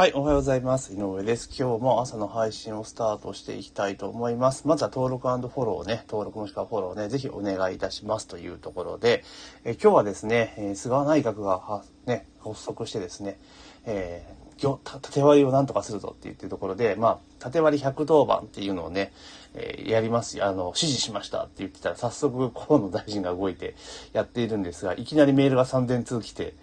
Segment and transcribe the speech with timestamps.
[0.00, 0.94] はい、おはようございます。
[0.94, 1.50] 井上です。
[1.52, 4.66] 今日も朝の配信をスタートしていきたいと思います。
[4.66, 9.22] まずは登録フォローね、登録もしくはフォローね、ぜひお願いいたしますというところで、
[9.62, 13.38] え今日はですね、え菅内閣が、ね、発足してですね、
[13.84, 19.12] えー、縦割りをなんとかするぞって言ってるところで、まあ、縦割り110番っていうのをね、
[19.52, 23.74] えー、やります、あの、指示しましたって言ってたら、早速河野大臣が動いて
[24.14, 26.54] やっているんですが、いきなりメールが3000通来て、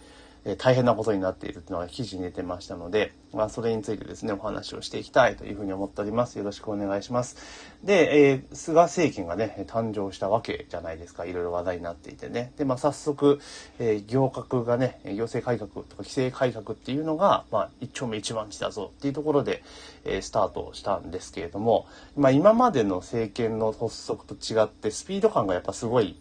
[0.48, 6.38] え大変なことになっているというのが記事に出てましたので、まあ、それについてですね、お話をしていきたいというふうに思っております。
[6.38, 7.36] よろしくお願いします。
[7.84, 11.26] で、えー、菅政権がね、誕生したわけじゃないですか。
[11.26, 12.54] いろいろ話題になっていてね。
[12.58, 13.42] で、まあ、早速、
[13.80, 19.64] えー、行革がね、行政改革とか規制改革っていうのが、まあ、一丁目一番地だぞっていうところで、
[20.06, 26.18] えー、スタートしたんですけれども、まあ、今までの政権の発足と違って、スピード感がやっぱすごい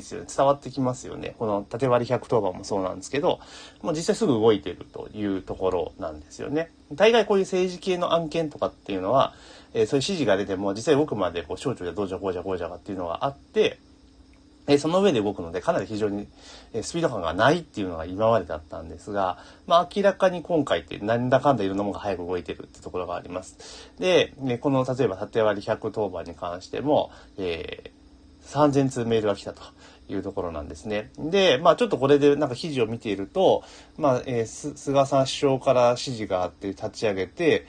[0.00, 0.26] ですよね。
[0.34, 1.34] 伝わってきますよね。
[1.38, 3.40] この縦割り110番もそうなんですけど、
[3.82, 6.70] もう実際すぐ動いてるというところなんですよね。
[6.92, 9.34] 大概こういう政治系の案件とかっていうのは、
[9.72, 13.78] えー、そういう指示が出ても実際動くまでこう省庁でどうじゃこうじゃこうじゃかっていうのがあって、
[14.66, 16.26] えその上で動くので、かなり非常に、
[16.72, 23.58] えスピード感がないっていうのが今までだったんですが、まあ明らかに今回ってなんだかんだいろんなものが早く動いてるってところがあります。
[23.98, 27.92] で、ね、この例えば縦割り110番に関しても、え、
[28.46, 29.62] 3000通メールが来たと。
[30.08, 31.10] いうところなんですね。
[31.18, 33.62] で、まあちょっとこれでなんか記事を見ていると、
[33.96, 37.66] まあ、えー、菅さん首相から指示があって立ち上げて、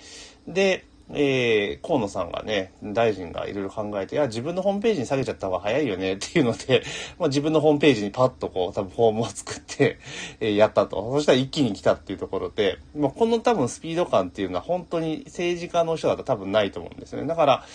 [0.47, 6.83] で、えー、河野さんがね、大臣がいろいろ考えて、いや、自分のホームページに下げちゃった方が早いよねっていうので、
[7.19, 9.99] まあ、自分のホームページにパッとこう、多分フォームを作って、
[10.39, 11.11] えー、やったと。
[11.13, 17.27] そしたら一気に来たっていうところで、まあ、この多分スピード感っていうのは本当に政治家の人だと多分ないと思うんですよね。
[17.27, 17.65] だから、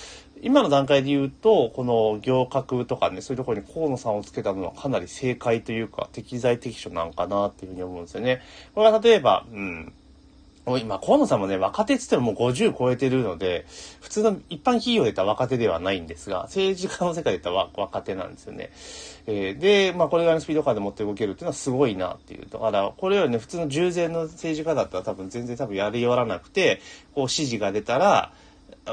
[0.42, 8.40] 今の段階で言うと、この行革とかね、そういうところに河野さんをつけたのはかなり正解というか、適材適所なんかなっていうふうに思うんですよね。
[8.74, 9.92] これは例えば、うん、
[10.78, 13.66] 今、河野さんもね、若手っつってももう50超えてるので、
[14.00, 18.70] 普通の一般企業で言ったら若手ではないんですが、政治家の世界で言ったら若手なんですよね。
[19.26, 22.46] えー、で、まあ、これぐらいのスピード感で持って動けるっていうのはすごいなっていう。
[22.50, 26.80] だから、これよりね、普通の従前の政治家だったら多分全然多分やりよらなくて、
[27.14, 28.32] こう指示が出たら、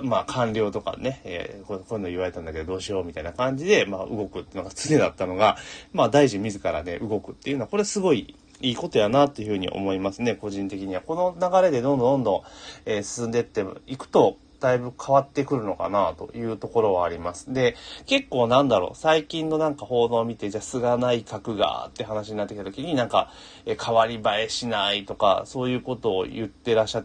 [0.04, 5.58] まあ、官僚とかね、えー、こういうの言われたんだけどどうしようみたいな感じで、まあ、動くっていうのが常だったのが、
[5.94, 11.02] まあ、大臣自らね、動くっていうのは、これすごいいいことやなっていうふうに思いますね、個人的には。
[11.02, 12.42] この流れでどんどんどんどん、
[12.86, 17.54] えー、進んでっていくと、だいぶ変わってくるのかなというところはあります。
[17.54, 17.76] で、
[18.06, 23.32] 結構なんだろう、最近のなんか報道を見て、じゃあ菅内閣がって話になってきた時になんか、
[23.66, 27.04] え変わり映えしないとか、そういうことを言ってらっしゃ、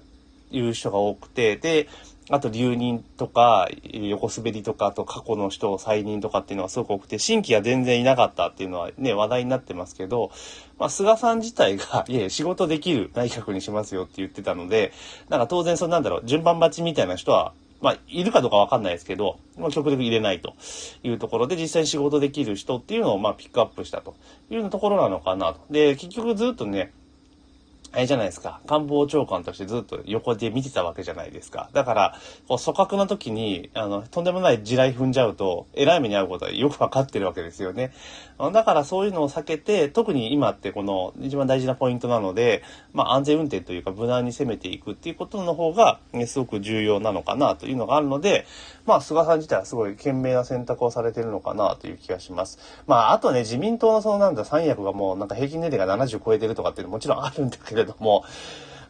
[0.50, 1.88] 言う人が多くて、で、
[2.30, 10.30] あと留任とか、横滑りとか、あと過去の人を再任とかっていうのがすごく多くて、新規は全然いなかったっていうのはね、話題になってますけど、
[10.78, 14.92] まあ、菅さん自体が、 いや仕事できる内閣にしますよって言ってたので、
[15.28, 20.54] なんか当然そのなんだろう、順番待ちみたいな人は、まあ、いるかどうかわかんないですけど、まあ、極力入れないと
[21.02, 24.14] いうところで、実際に仕事できる人っていうのを、まあ、ピックアップしたと
[24.50, 25.60] いうところなのかなと。
[25.70, 26.92] で、結局ずっとね、
[27.92, 28.60] あれじゃないですか。
[28.66, 31.68] 官房長官としてずっと横で見てたわけじゃないですか。
[31.72, 37.92] だから、こう、組閣の時に、あの、とんでもない地雷踏んじゃうと、偉い目に遭うことはよくわかってるわけですよね。
[38.50, 48.46] だからそういうのを避けて、特に今ってこの一番大事なポイントなので、まあ安全運転というか無難に攻めていくっていうことの方が、ね、すごく重要なのかなというのがあるので、
[48.84, 52.58] まあ菅さん自体はすごい賢明な選択をされてるのかなという気がします。
[52.86, 58.24] まああとね、自民党のそのなんだ三役がもうなんか平均年齢が70超えてるとかっていうのもちろんあるんだけどれども、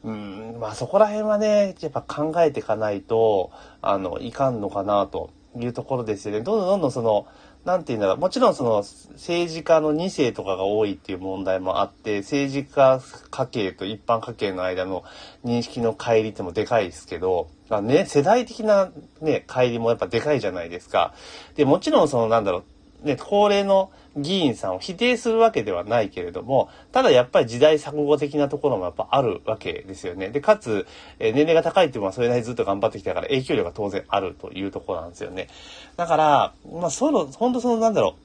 [0.04, 6.40] うん、まあそこら辺はね、やっぱ考えていかないと、あの、いかんのかなというところですよね。
[6.40, 7.26] どんどんどんどんその、
[7.64, 8.16] なんて言うんだろう。
[8.16, 15.04] もちろんその政治家の2世とかが多いっていう問題もあって、政治家家系と一般家系の間の
[15.44, 21.14] 認識の乖離ってもでかいですけど、まあね、世代的なね、乖離もやっぱでかいじゃないですか。
[21.54, 22.64] で、もちろんそのなんだろう、
[23.02, 30.28] ね、高齢の議員さんを否定するわけではないけれども、ただやっぱり時代錯誤的なところもやっぱあるわけですよね。
[30.28, 30.86] で、かつ、
[31.18, 35.48] えー、年齢が高いっていうのはそれなりにずっと頑張ってきたから影響力が当然あるというところなんですよね。
[35.96, 38.16] だから、まあその、本当そのなんだろ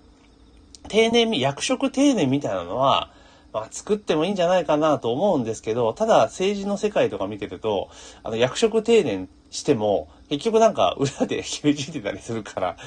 [0.85, 3.12] う、定年、役職定年みたいなのは、
[3.53, 7.89] まあ、作ってもいいんじゃないかなと思うんですけど、ただ政治の世界とか見てると、
[8.23, 12.77] あの、役職定年しても、結局なんか裏で 響いてたりするから、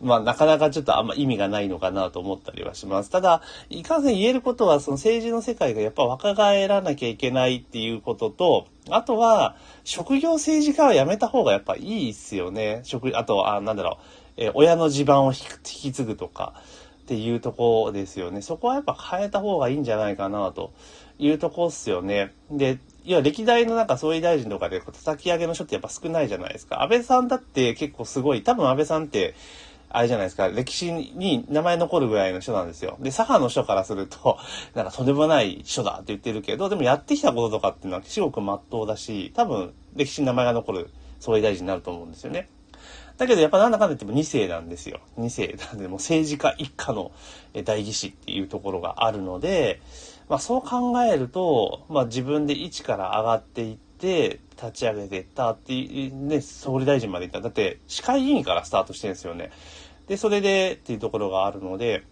[0.00, 3.10] まあなかなかちょっとあんま意味がないのかなと思ったりはします。
[3.10, 12.80] ただ、いかんせん言えることは、その政治の世界がやっぱ若返らなきゃいけないっていうことと、あとは、職業政治家はやめた方がやっぱいいっすよね。
[12.84, 13.98] 職、あと、あ、なんだろ
[14.36, 16.54] う、え親の地盤を引き継ぐとか。
[16.98, 18.42] っていうとこですよね。
[18.42, 20.72] そこはやっぱ変えた方がいいんじゃないかなと
[21.18, 22.34] いうとこっすよね。
[22.50, 26.82] で、いや、歴代のなんか総理大臣とかで叩き上げの人ってやっぱ少ないじゃないですか。
[26.82, 29.34] 安倍さんだって結構すごい、多分安倍さんって、
[29.88, 32.98] あれじゃないですか、歴史に名前残るぐらいの人なんですよ。
[33.00, 34.36] で、左派の人からすると、
[34.76, 42.50] なんかとんでもない人だって言ってるけど、でもやってきたこととかっていうのは至極真っ当だし、多分歴史に名前が残る総理大臣になると思うんですよね。
[43.16, 45.00] だけどやっぱなんだかんだ言っても2世なんですよ。
[45.18, 47.10] 2世なんでも政治家一家の
[47.64, 49.80] 代議士っていうところがあるので、
[50.28, 57.40] まあそう考えると、まあ自分で一から上がっていって、立ち上げていったっていう、ね、総理大臣まで行った。
[57.40, 59.50] だって市会議員からスタートしてるんですよね。
[60.08, 62.02] で、それでっていうところがあるので、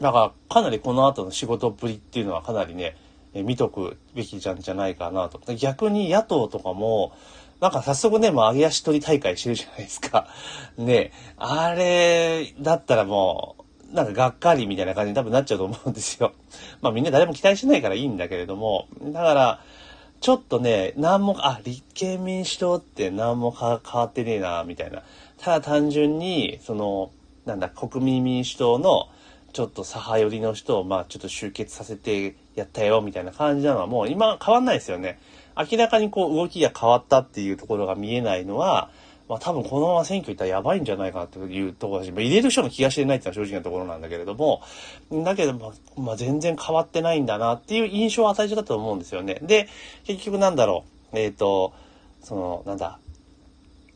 [0.00, 2.96] だからかなりこの後の仕事っぷりっていうのはかなりね、
[3.34, 5.40] え見とくべきじゃんじゃないかなと。
[5.54, 7.12] 逆に野党とかも、
[7.60, 10.28] なんか早速ね、もう上げ足取り大会してるじゃないですか。
[10.76, 13.62] ねあれ、だったらもう、
[13.92, 16.32] なんかがっかりみたいな感じに多分なっちゃうと思うんですよ。
[16.82, 19.60] まあみんな誰も期待しないからいいんだけれども、だから、
[20.20, 25.02] ちょっとね、何も、あ、立憲民主党って何も変わってねえな、みたいな。
[25.38, 27.10] ただ単純に、その、
[27.44, 29.08] なんだ、国民民主党の、
[29.52, 35.18] ちょっと左派寄りの人を、まあちょっと集結させてやったよ、みたいな感じなのはもう今変わんないですよね。
[35.56, 38.90] 明らかにこう動きが変わったっていうところが見えないのは、
[39.28, 44.62] まあ多分このまま選挙行ったらやばいんじゃないかなっていうところだし、まあ、入れる人の気が知れないっていうのは正直なところなんだけれども、
[45.10, 49.38] だけど、まあ、まあ、全然変わってないんだなっていう印象を与えちゃったと思うんですよね。
[49.42, 49.68] で、
[50.04, 51.72] 結局なんだろう、えっ、ー、と、
[52.22, 52.98] その、なんだ、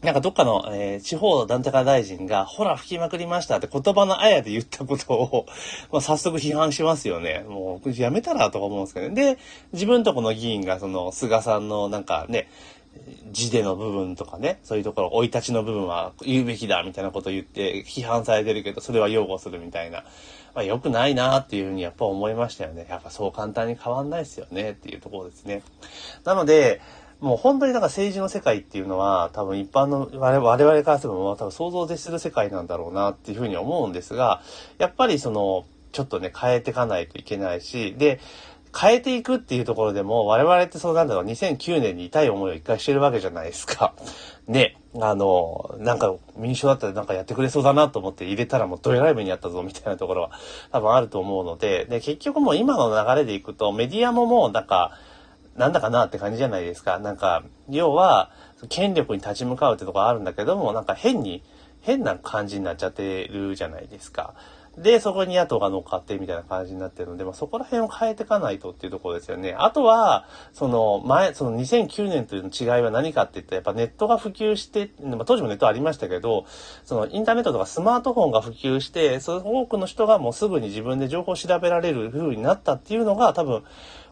[0.03, 5.47] なんかどっかの、えー、地方団体大臣が、ほら吹きまくりましたって言葉のあやで言ったことを、
[5.93, 7.45] まあ、早速批判しますよね。
[7.47, 9.15] もう、やめたらとか思うんですけどね。
[9.35, 9.39] で、
[9.75, 12.49] 自分とこの議員が、その、菅さんのなんかね、
[13.33, 20.05] 字での部分とかね、そういうところ、生い立ちの部分は言うべきだみたいなことを言って批判されてるけど、それは擁護するみたいな。
[20.55, 22.87] まあ、良くないなっていうふうにやっぱ思いましたよね。
[22.89, 25.63] やっぱそう簡単に変わんないですよねっていうところですね。
[26.25, 26.81] なので、
[27.21, 34.43] もう本当になんか政治の世界っていうのは多分一般の我々からすれば多分想像でする世界なんだろうなっていうふうに思うんですが、
[34.79, 38.21] やっぱりその、ちょっとね、変えていかないといけないし、で、
[38.79, 43.95] 変えていくっていうところでも、我々ってそうなんだろう、2009年に痛い思いを一回してるわけじゃないですか。
[44.47, 50.31] ね、あの、なんか民主だったらなんかやってくれそうだなと思って入れたらもうどえらい目にあったぞみたいなところは
[50.73, 54.93] 多分あると思うので、で、結局もう今の流れでいくとメディアももうなんか、
[55.57, 56.99] なんだかなって感じじゃないですか。
[56.99, 58.31] なんか、要は、
[58.69, 61.43] 権力に立ち向かうってとこあるんだけども、なんか変に、
[61.81, 64.35] 変な感じになっちゃってるじゃないですか。
[64.83, 69.55] で、そこに野党が乗っかってみたいな感じになってるので、まあ、そこら辺を変えていかないとっていうところですよね。
[69.59, 76.47] あとは、その前、その2009年というの違いは何かって言ったら、やっぱネットが普及して、まあ、当時もネットありましたけど、
[76.85, 83.65] そのインターネットとかスマートフォンが普及して、その多くの人がもうすぐに自分で情報を調べられる風になったっていうのが多分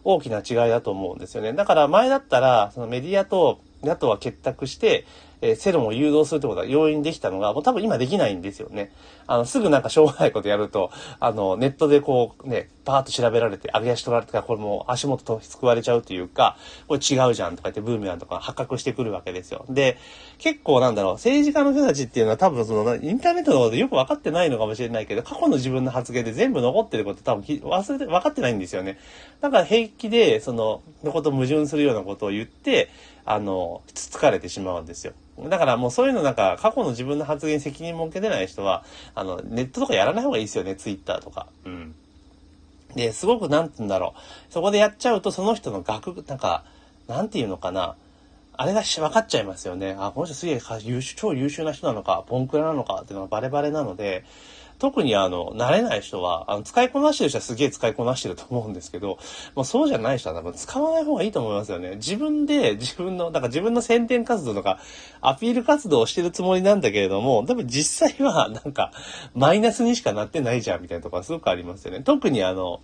[0.04, 1.52] 大きな違いだと思うんですよね。
[1.52, 5.06] だから前だったら、そのメディアと野党は結託して、
[5.40, 8.92] えー、世論を誘導するってことが容易にできたのが、もう多分今できないんですよね。
[9.26, 10.90] あの、すぐなんかしょうがないことやると、
[11.20, 16.56] あの、ネットでこう、ね、パーッと調べられて、上げ足取られてから、これもう足元と救われちゃうというか、
[16.86, 19.66] これ違うじゃんとか言ってブーメランとか発覚してくるわけですよ。
[19.68, 19.98] で、
[20.38, 28.98] 結構なんだろう、政治家の人たちっていうのは多分その、インターネットのことでよく分かってないのかもしれないけど、過去の自分の発言で全部残ってること多分忘れて、分かってないんですよね。
[29.42, 32.88] だから平気で、その、のこと矛盾するようなことを言って、
[33.26, 35.12] あの、つつかれてしまうんですよ。
[35.46, 38.84] だからもうそういうのなんか、過去の自分の発言に責任設けてない人は、
[39.14, 41.46] あの、ネットとかやらない方がいいですよね、ツイッターとか。
[41.64, 41.94] うん。
[42.94, 44.52] で、すごく、なんて言うんだろう。
[44.52, 46.64] そこでやっちゃうと、その人の学、なんか、
[47.06, 47.96] なんて言うのかな。
[48.60, 49.96] あれが分かっちゃいますよね。
[49.98, 54.24] あ、この人すげえ優秀、超優秀な人なのか、ボンクラなのかっていうのがバレバレなので、
[54.78, 59.18] 特にあの、慣れない人は、あの、使いこなしてる人はすげえ使いこなしてると思うんですけど、
[59.56, 61.96] もうそうじゃない人は多分使わない方がいいと思いますよね。
[61.96, 64.78] 自分で自分の、なんか自分の宣伝活動とか、
[65.20, 68.92] アピール活動をしてるつもりなんだけれども、多分実際はなんか、
[69.34, 72.00] マイナスにしかなってないじゃんみたいなところはすごくありますよね。
[72.00, 72.80] 特にあの、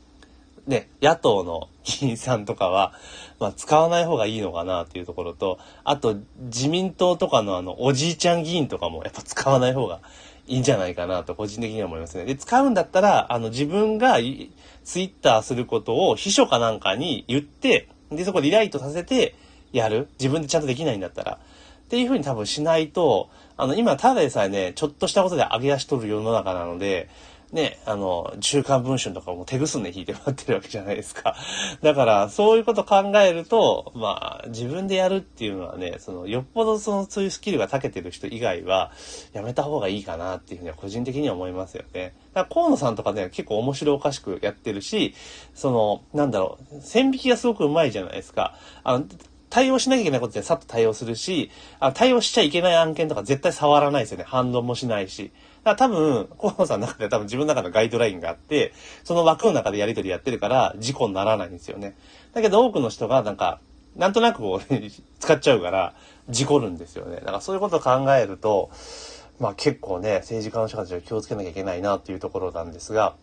[0.67, 2.95] ね、野党の議員さんとかは、
[3.39, 10.01] まあ、使わない方がいいのかなっていうところと、あと、自民党とかのあの、おじいちゃん議員とかもやっぱ使わない方が
[10.47, 12.25] いいんじゃないかなと個人的には思いますね。
[12.25, 14.17] で、使うんだったら、あの、自分が
[14.85, 19.35] ツイッターすることを秘書かなんかに言って、で、そこリライトさせて
[19.73, 20.09] やる。
[20.19, 21.39] 自分でちゃんとできないんだったら。
[21.85, 27.09] っていうふうに多分しないと、あの、今、ただでさえね、ちょっとしたことで上げ足取る世の中なので、
[27.55, 31.37] ね、あの、週刊文春とかも手ぐすんで引いてもらってるわけじゃないですか。
[31.83, 38.91] だから、そういうこと考えると、まあ、自分でやるっていうのはね、その、よっぽどその、そういうスキルが長けてる人以外は、
[39.33, 42.15] やめた方がいいかなっていうふうには個人的には思いますよね。
[42.35, 45.15] だから河野さんとかね、結構面白おかしくやってるし、
[45.55, 48.57] その、なんだろう、線引きがすごくうまいじゃないですか。
[48.83, 49.05] あの、
[49.55, 54.25] 対応しなきゃいけないことでさっと対応するし、あ対応しちゃいけない案件とか絶対触らないですよね。
[54.27, 55.31] 反応もしないし。
[55.65, 61.97] だから多分、河野さんの中で多分自分の中のガイドラインがあって、その枠の中でやり取りやってるから事故にならないんですよね。
[62.35, 63.61] だけど多くの人がなんか、
[63.97, 64.75] なんとなくこう、
[65.21, 65.95] 使っちゃうから、
[66.29, 67.17] 事故るんですよね。
[67.17, 68.71] だからそういうことを考えると、
[69.41, 73.15] まあ結構ね、政治家の人たちは気をつけなきゃいけないなっていうところなんですが、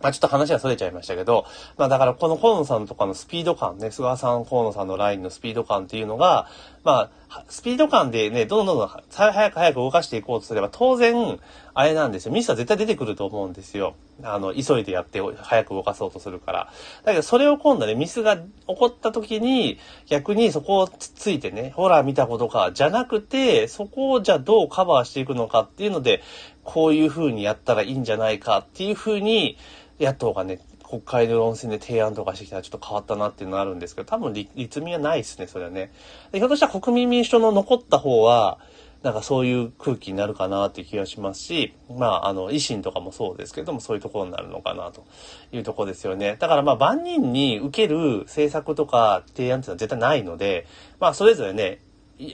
[0.00, 6.48] まあちょっと話は逸れちゃいましたけど、まあだからこの河野さんとかのスピード感ね、菅さん、河野さんのラインのスピード感っていうのが、
[6.82, 11.38] まあ、スピード感でね、どんどんどん早く早く動かしていこうとすれば、当然、
[11.74, 12.32] あれなんですよ。
[12.32, 13.94] ミスは絶対出てくると思うんですよ。
[14.22, 16.72] あの、急いでやって早く動かそうとするから。
[17.04, 26.22] だけど、それを今度ね、ミスが起こった時に、逆にそこをつついてね、ほら見たことか、じゃなくて、そこをじゃあどうカバーしていくのかっていうので、
[26.64, 29.56] こういう風にやったらいいんじゃないかっていう風に、
[30.00, 35.92] 野党がね、国会の論戦で提案とかしてきたらちょっと変わったなっていうのがあるんですけど、多分立民はないですね、それはね。
[36.32, 38.58] でひょっとしたら国民民主党の残った方は、
[39.02, 45.06] なんかそういう空気になるかなっていう気がしますし、まあ、あの、維新とかもそうですけども、そういうところになるのかなと
[45.52, 46.36] いうところですよね。
[46.38, 50.66] だからまあ、万人に受ける政策とか提案っていうのは絶対ないので、
[50.98, 51.80] まあ、それぞれね、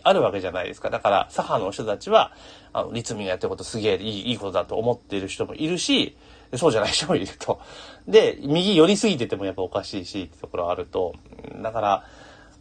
[0.02, 0.90] あるわけじゃないですか。
[0.90, 2.32] だから、左派の人たちは、
[2.72, 6.16] あの、立民がやってることすげえいいいいことだと思っている人もいるし、
[6.54, 7.60] そうじゃない人もいると。
[8.06, 11.14] で、右寄りすぎててもやっぱおかしいしってところあると。
[11.62, 12.04] だから、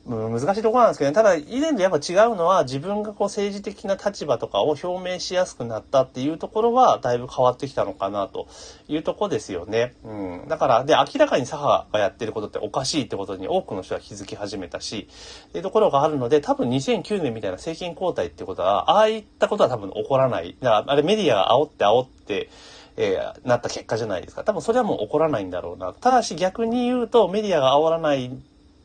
[0.08, 1.15] 難しいところなんですけどね。
[1.15, 8.48] ただ、以前とやっぱ違うのは、自分がこう政治的な立場とかを表明しやすくなったっていうところは、だいぶ変わってきたのかなと
[8.88, 9.96] いうとこですよね。
[10.04, 10.13] う
[10.46, 10.48] ん。
[10.48, 15.08] だから、で、明らかに左派がやってることっておかしいってことに多くの人は気づき始めたし、
[15.48, 20.56] っていうところがあるので、多分2009年みたいな政権交代ってことは、ああいったことは多分起こらない。
[20.62, 22.50] だから、あれメディアが煽って煽って、
[22.98, 24.44] えー、なった結果じゃないですか。
[24.44, 25.94] 多分それはもう起こらないんだろうな。
[25.94, 28.32] ただし逆に言うとメディアが煽らない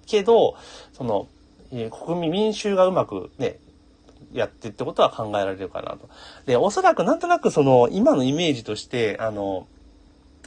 [0.06, 0.56] けど、
[0.92, 1.28] その、
[1.72, 3.58] えー、国民民衆がうまくね、
[4.32, 6.08] やってってことは考えられるかなと。
[6.46, 9.66] で、おそらくなんとなくその、今のイメージとして、あの、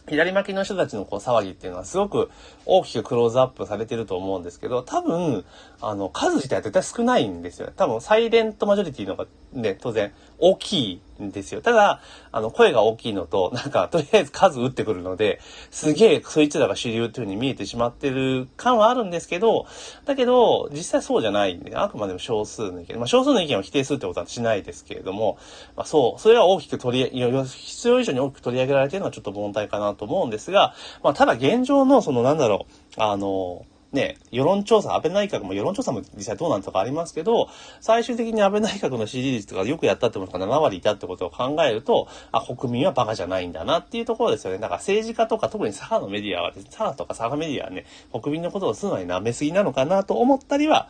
[0.08, 2.29] 左巻きの人たちのこう騒ぎっていうのはすごく
[2.65, 5.46] 大きくクローズアップされてると思うんですけど、多分、
[5.82, 7.72] あの、数自体は絶対少ないんですよ。
[7.75, 11.61] 多分、サイレントマジョリティの方がね、当然大きいですよ。
[11.61, 12.01] ただ、
[12.31, 15.39] あの、声が大きいのと、 なんか、とりあえず数打ってくるので、
[15.71, 19.65] すげえ、そいつらが主流っていう風に見えてしまってる感はあるんですけど、
[20.05, 22.97] だけど、実際そうじゃないんで、あくまでも少数の意見。
[22.97, 25.37] まあ、少数の意見を否定するってことはしないですけれども、
[25.75, 32.65] まあ、そう、それは大きく取り、必要以上に大きく取り上げられてるのはちょっと問題かなと思うんですが、まあ、ただ現状の、その、なんだろ
[32.97, 37.47] う、あの、ね、世論調査、安倍内閣も世論調査も実際どうなんとかありますけど、
[37.79, 44.57] 最終的に安倍内閣の支持率とかよくやったってことが7割いたってことを考えると、あ、国民はバカじゃないんだなっていうところですよね。
[44.57, 50.89] だから政治家とか特に左派のメディアは、左派とか左派メディアはね、国民のことをするのに舐めすぎなのかなと思ったりは、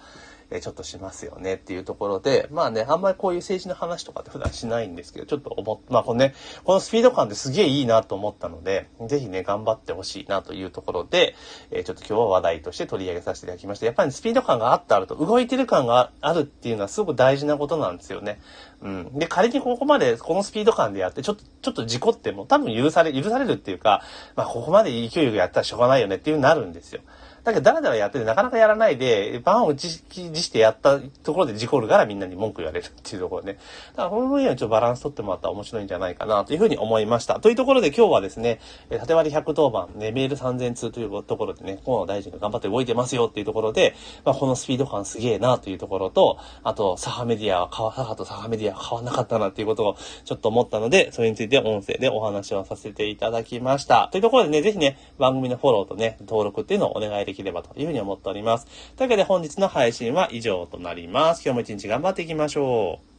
[0.51, 6.33] えちょっとしますよねっていうところで、まあね、あんまりこういう政治の話とかって普段しないんですけど、ちょっと思っ、まあこのね、
[6.63, 11.35] このスピード感ってすげえいいなと思ったので、ぜひね、頑張ってほしいなというところで、
[11.71, 13.85] え、ちょっと今日は話題として取り上げさせていただきました。
[13.85, 18.39] やっぱり、スピード感があってあると、動いてる感があるっていうのはすごく大事なことなんですよね。
[18.81, 19.19] うん。
[19.19, 24.01] で、仮にここまでこのスピード感でやって、ちょっと、ちょっと事故っても多分許され、許されるっていうか、
[24.35, 27.01] まあここまで勢いよくやったらしょうがないよねっていうになるんですよ。
[27.43, 33.57] だけど、だらだらやってて、なかなかやらないで、バンを自してやったところで事故るからみんなに文句言われるっていうところね。
[33.95, 37.39] だから、この分野にちょっとバランス取ってもらったら面白いんじゃないかなというふうに思いました。
[37.41, 38.59] というところで今日はですね、
[38.89, 54.07] 縦割り110番、ね、メール3000通というところでね、河野大臣が頑張って動いてますよっていうところで、まあ、このスピード感すげえなというところと、あと、左派メディアは、左派と左派メディアは変わんなかったなっていうことをちょっと思ったので、それについて音声でお話をさせていただきました。
[54.11, 58.67] というところでね、ぜひね、番組のフォローとね、登録っていうのをお願いできできればというふうに思っております。
[58.95, 61.41] というわけで本日の配信は以上となります。
[61.43, 63.12] 今日も一日頑張っていきましょう。